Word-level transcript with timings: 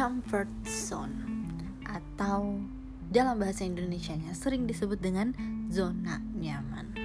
comfort 0.00 0.48
zone 0.64 1.44
atau 1.84 2.56
dalam 3.12 3.36
bahasa 3.36 3.68
Indonesia-nya 3.68 4.32
sering 4.32 4.64
disebut 4.64 4.96
dengan 4.96 5.36
zona 5.68 6.24
nyaman. 6.40 6.96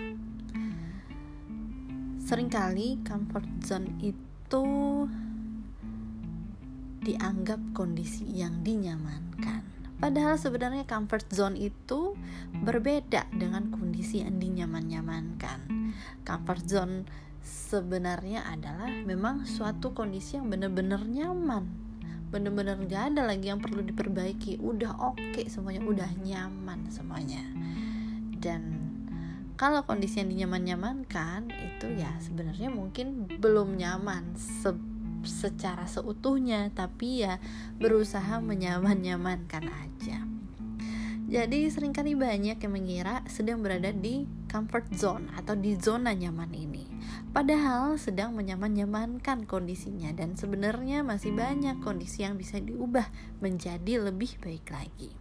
Seringkali 2.24 3.04
comfort 3.04 3.52
zone 3.68 4.00
itu 4.00 4.64
dianggap 7.04 7.60
kondisi 7.76 8.32
yang 8.32 8.64
dinyamankan. 8.64 9.68
Padahal 10.00 10.40
sebenarnya 10.40 10.88
comfort 10.88 11.28
zone 11.36 11.60
itu 11.60 12.16
berbeda 12.64 13.28
dengan 13.36 13.76
kondisi 13.76 14.24
yang 14.24 14.40
dinyaman-nyamankan. 14.40 15.92
Comfort 16.24 16.64
zone 16.64 17.04
sebenarnya 17.44 18.48
adalah 18.48 18.88
memang 18.88 19.44
suatu 19.44 19.92
kondisi 19.92 20.40
yang 20.40 20.48
benar-benar 20.48 21.04
nyaman. 21.04 21.85
Benar-benar 22.36 22.76
gak 22.92 23.16
ada 23.16 23.32
lagi 23.32 23.48
yang 23.48 23.64
perlu 23.64 23.80
diperbaiki. 23.80 24.60
Udah 24.60 24.92
oke 25.00 25.16
okay, 25.32 25.48
semuanya, 25.48 25.88
udah 25.88 26.12
nyaman 26.20 26.92
semuanya. 26.92 27.48
Dan 28.36 28.92
kalau 29.56 29.88
kondisi 29.88 30.20
yang 30.20 30.28
dinyaman-nyamankan 30.36 31.48
itu 31.48 31.96
ya 31.96 32.12
sebenarnya 32.20 32.68
mungkin 32.68 33.24
belum 33.40 33.80
nyaman 33.80 34.36
se 34.36 34.76
secara 35.26 35.90
seutuhnya 35.90 36.70
tapi 36.76 37.26
ya 37.26 37.42
berusaha 37.82 38.38
menyaman-nyamankan 38.44 39.66
aja 39.66 40.22
jadi 41.26 41.66
sering 41.74 41.96
kali 41.96 42.14
banyak 42.14 42.62
yang 42.62 42.74
mengira 42.74 43.26
sedang 43.26 43.66
berada 43.66 43.90
di 43.90 44.30
comfort 44.56 44.88
zone 44.96 45.28
atau 45.36 45.52
di 45.60 45.76
zona 45.76 46.16
nyaman 46.16 46.56
ini 46.56 46.88
padahal 47.36 48.00
sedang 48.00 48.32
menyaman-nyamankan 48.40 49.44
kondisinya 49.44 50.16
dan 50.16 50.40
sebenarnya 50.40 51.04
masih 51.04 51.36
banyak 51.36 51.84
kondisi 51.84 52.24
yang 52.24 52.40
bisa 52.40 52.64
diubah 52.64 53.12
menjadi 53.44 54.00
lebih 54.00 54.40
baik 54.40 54.72
lagi 54.72 55.12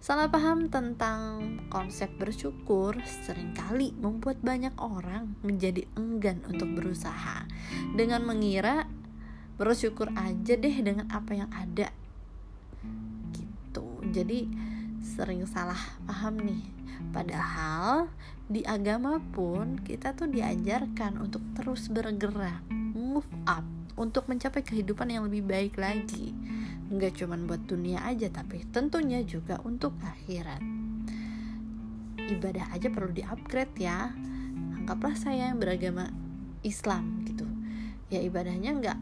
Salah 0.00 0.32
paham 0.32 0.72
tentang 0.72 1.60
konsep 1.68 2.08
bersyukur 2.16 2.96
sering 3.04 3.52
kali 3.52 3.92
membuat 4.00 4.40
banyak 4.40 4.72
orang 4.80 5.36
menjadi 5.44 5.84
enggan 5.92 6.40
untuk 6.48 6.72
berusaha 6.72 7.44
dengan 7.92 8.24
mengira 8.24 8.88
bersyukur 9.60 10.08
aja 10.16 10.56
deh 10.56 10.72
dengan 10.80 11.04
apa 11.12 11.36
yang 11.36 11.52
ada. 11.52 11.92
Gitu. 13.36 13.86
Jadi 14.08 14.48
sering 15.04 15.44
salah 15.44 16.00
paham 16.08 16.48
nih. 16.48 16.79
Padahal 17.10 18.12
di 18.50 18.66
agama 18.66 19.22
pun 19.32 19.78
kita 19.80 20.12
tuh 20.12 20.28
diajarkan 20.28 21.22
untuk 21.22 21.42
terus 21.54 21.86
bergerak, 21.88 22.62
move 22.70 23.28
up 23.46 23.62
untuk 24.00 24.26
mencapai 24.26 24.64
kehidupan 24.64 25.12
yang 25.12 25.28
lebih 25.28 25.44
baik 25.44 25.76
lagi. 25.76 26.32
Nggak 26.90 27.22
cuma 27.22 27.38
buat 27.38 27.62
dunia 27.68 28.02
aja 28.02 28.26
tapi 28.32 28.64
tentunya 28.72 29.22
juga 29.22 29.60
untuk 29.62 29.94
akhirat. 30.02 30.62
Ibadah 32.16 32.74
aja 32.74 32.88
perlu 32.90 33.10
di-upgrade 33.12 33.76
ya. 33.78 34.10
Anggaplah 34.78 35.14
saya 35.14 35.50
yang 35.52 35.58
beragama 35.58 36.10
Islam 36.66 37.22
gitu. 37.26 37.46
Ya 38.10 38.18
ibadahnya 38.22 38.74
nggak 38.74 38.98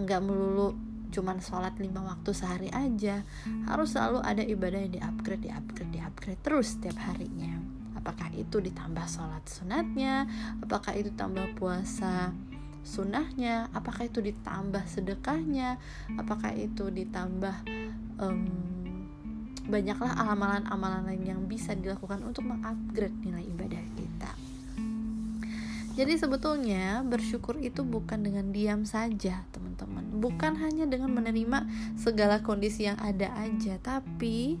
nggak 0.00 0.20
melulu 0.24 0.72
cuman 1.12 1.38
sholat 1.44 1.76
lima 1.76 2.00
waktu 2.00 2.32
sehari 2.32 2.72
aja. 2.72 3.20
Harus 3.68 3.92
selalu 3.92 4.24
ada 4.24 4.42
ibadah 4.42 4.80
yang 4.80 4.92
di-upgrade 4.96 5.44
di-upgrade 5.46 5.92
di-upgrade 5.92 6.40
terus 6.40 6.74
setiap 6.74 6.96
harinya. 7.04 7.60
Apakah 7.94 8.32
itu 8.34 8.58
ditambah 8.58 9.06
sholat 9.06 9.44
sunatnya? 9.46 10.26
Apakah 10.64 10.96
itu 10.96 11.12
tambah 11.14 11.46
puasa 11.54 12.34
sunnahnya? 12.82 13.70
Apakah 13.70 14.10
itu 14.10 14.18
ditambah 14.18 14.82
sedekahnya? 14.90 15.78
Apakah 16.18 16.50
itu 16.56 16.90
ditambah 16.90 17.54
um, 18.18 18.42
banyaklah 19.62 20.10
amalan-amalan 20.18 21.06
lain 21.06 21.22
yang 21.22 21.40
bisa 21.46 21.78
dilakukan 21.78 22.18
untuk 22.26 22.42
mengupgrade 22.42 23.14
nilai 23.22 23.46
ibadah 23.46 23.71
jadi 25.92 26.16
sebetulnya 26.16 27.04
bersyukur 27.04 27.60
itu 27.60 27.84
bukan 27.84 28.24
dengan 28.24 28.48
diam 28.50 28.82
saja 28.88 29.44
teman-teman 29.52 30.08
bukan 30.18 30.56
hanya 30.58 30.88
dengan 30.88 31.12
menerima 31.12 31.68
segala 32.00 32.40
kondisi 32.40 32.88
yang 32.88 32.96
ada 33.00 33.32
aja 33.36 33.76
tapi 33.80 34.60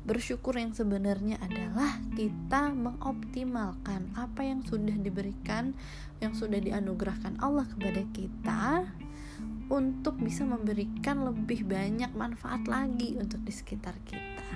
Bersyukur 0.00 0.56
yang 0.56 0.72
sebenarnya 0.72 1.36
adalah 1.44 2.00
kita 2.16 2.72
mengoptimalkan 2.72 4.16
apa 4.16 4.40
yang 4.40 4.64
sudah 4.64 4.96
diberikan, 4.96 5.76
yang 6.24 6.32
sudah 6.32 6.56
dianugerahkan 6.56 7.36
Allah 7.36 7.68
kepada 7.68 8.00
kita 8.16 8.88
untuk 9.68 10.16
bisa 10.24 10.48
memberikan 10.48 11.28
lebih 11.28 11.68
banyak 11.68 12.10
manfaat 12.16 12.64
lagi 12.64 13.12
untuk 13.20 13.44
di 13.44 13.52
sekitar 13.52 13.92
kita. 14.08 14.48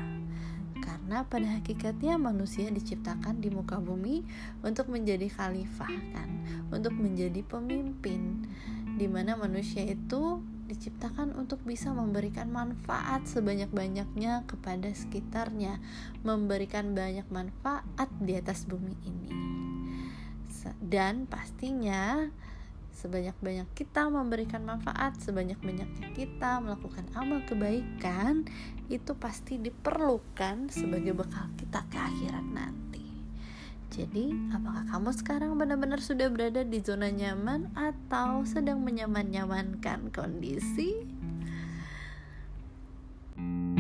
Karena 1.04 1.20
pada 1.28 1.60
hakikatnya 1.60 2.16
manusia 2.16 2.72
diciptakan 2.72 3.36
di 3.44 3.52
muka 3.52 3.76
bumi 3.76 4.24
untuk 4.64 4.88
menjadi 4.88 5.28
khalifah 5.28 5.92
kan, 6.16 6.32
untuk 6.72 6.96
menjadi 6.96 7.44
pemimpin 7.44 8.48
di 8.96 9.04
mana 9.04 9.36
manusia 9.36 9.84
itu 9.84 10.40
diciptakan 10.64 11.36
untuk 11.36 11.60
bisa 11.60 11.92
memberikan 11.92 12.48
manfaat 12.48 13.28
sebanyak-banyaknya 13.28 14.48
kepada 14.48 14.88
sekitarnya, 14.96 15.76
memberikan 16.24 16.96
banyak 16.96 17.28
manfaat 17.28 18.08
di 18.24 18.40
atas 18.40 18.64
bumi 18.64 18.96
ini. 19.04 19.28
Dan 20.80 21.28
pastinya 21.28 22.32
sebanyak-banyak 22.94 23.66
kita 23.74 24.06
memberikan 24.06 24.62
manfaat, 24.62 25.18
sebanyak-banyaknya 25.20 26.14
kita 26.14 26.62
melakukan 26.62 27.04
amal 27.18 27.42
kebaikan, 27.44 28.46
itu 28.86 29.12
pasti 29.18 29.58
diperlukan 29.58 30.70
sebagai 30.70 31.12
bekal 31.12 31.50
kita 31.58 31.82
ke 31.90 31.98
akhirat 31.98 32.46
nanti. 32.46 33.02
Jadi, 33.94 34.34
apakah 34.50 34.86
kamu 34.90 35.10
sekarang 35.14 35.50
benar-benar 35.54 36.02
sudah 36.02 36.26
berada 36.30 36.66
di 36.66 36.82
zona 36.82 37.10
nyaman 37.10 37.70
atau 37.74 38.42
sedang 38.42 38.82
menyaman-nyamankan 38.82 40.10
kondisi? 40.10 41.06
thank 43.34 43.68
you 43.68 43.73